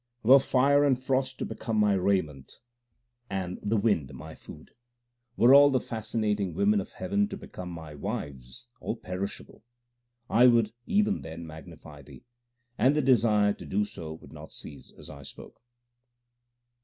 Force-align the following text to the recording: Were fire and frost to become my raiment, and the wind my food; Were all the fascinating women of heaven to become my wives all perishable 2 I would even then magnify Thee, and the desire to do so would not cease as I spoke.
Were 0.23 0.39
fire 0.39 0.83
and 0.83 0.97
frost 0.97 1.37
to 1.37 1.45
become 1.45 1.77
my 1.77 1.93
raiment, 1.93 2.57
and 3.29 3.59
the 3.61 3.77
wind 3.77 4.11
my 4.15 4.33
food; 4.33 4.71
Were 5.37 5.53
all 5.53 5.69
the 5.69 5.79
fascinating 5.79 6.55
women 6.55 6.81
of 6.81 6.93
heaven 6.93 7.27
to 7.29 7.37
become 7.37 7.69
my 7.69 7.93
wives 7.93 8.67
all 8.79 8.95
perishable 8.95 9.63
2 10.27 10.33
I 10.33 10.47
would 10.47 10.73
even 10.87 11.21
then 11.21 11.45
magnify 11.45 12.01
Thee, 12.01 12.23
and 12.79 12.95
the 12.95 13.03
desire 13.03 13.53
to 13.53 13.65
do 13.67 13.85
so 13.85 14.13
would 14.13 14.33
not 14.33 14.51
cease 14.53 14.91
as 14.97 15.07
I 15.07 15.21
spoke. 15.21 15.61